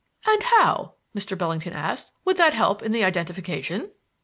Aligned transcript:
"And 0.25 0.41
how," 0.41 0.95
Mr. 1.15 1.37
Bellingham 1.37 1.73
asked, 1.73 2.11
"would 2.25 2.37
that 2.37 2.55
help 2.55 2.81
the 2.81 3.03
identification?" 3.03 3.91